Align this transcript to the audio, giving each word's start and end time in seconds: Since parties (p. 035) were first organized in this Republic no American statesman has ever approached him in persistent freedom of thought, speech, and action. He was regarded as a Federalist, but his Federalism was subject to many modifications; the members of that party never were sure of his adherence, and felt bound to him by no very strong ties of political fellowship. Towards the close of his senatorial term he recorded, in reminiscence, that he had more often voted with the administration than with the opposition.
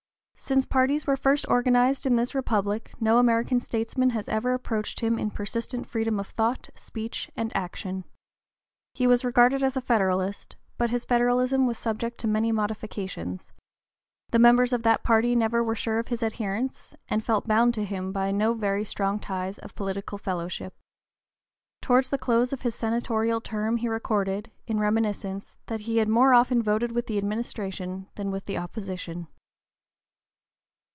Since 0.43 0.65
parties 0.65 1.03
(p. 1.03 1.05
035) 1.05 1.07
were 1.07 1.17
first 1.21 1.45
organized 1.49 2.05
in 2.07 2.15
this 2.15 2.33
Republic 2.33 2.91
no 2.99 3.19
American 3.19 3.59
statesman 3.59 4.09
has 4.09 4.27
ever 4.27 4.53
approached 4.55 4.99
him 4.99 5.17
in 5.19 5.29
persistent 5.29 5.87
freedom 5.87 6.19
of 6.19 6.27
thought, 6.27 6.69
speech, 6.75 7.29
and 7.37 7.55
action. 7.55 8.03
He 8.95 9.05
was 9.07 9.23
regarded 9.23 9.63
as 9.63 9.77
a 9.77 9.81
Federalist, 9.81 10.57
but 10.79 10.89
his 10.89 11.05
Federalism 11.05 11.67
was 11.67 11.77
subject 11.77 12.17
to 12.17 12.27
many 12.27 12.51
modifications; 12.51 13.53
the 14.31 14.39
members 14.39 14.73
of 14.73 14.81
that 14.83 15.03
party 15.03 15.35
never 15.35 15.63
were 15.63 15.75
sure 15.75 15.99
of 15.99 16.07
his 16.09 16.23
adherence, 16.23 16.95
and 17.07 17.23
felt 17.23 17.47
bound 17.47 17.73
to 17.75 17.85
him 17.85 18.11
by 18.11 18.31
no 18.31 18.53
very 18.55 18.83
strong 18.83 19.19
ties 19.19 19.57
of 19.59 19.75
political 19.75 20.17
fellowship. 20.17 20.73
Towards 21.81 22.09
the 22.09 22.17
close 22.17 22.51
of 22.51 22.63
his 22.63 22.73
senatorial 22.75 23.39
term 23.41 23.77
he 23.77 23.87
recorded, 23.87 24.51
in 24.67 24.79
reminiscence, 24.79 25.55
that 25.67 25.81
he 25.81 25.97
had 25.99 26.09
more 26.09 26.33
often 26.33 26.61
voted 26.63 26.91
with 26.91 27.05
the 27.05 27.19
administration 27.19 28.07
than 28.15 28.31
with 28.31 28.45
the 28.45 28.57
opposition. 28.57 29.27